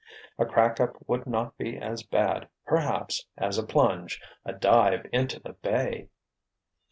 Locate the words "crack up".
0.47-0.95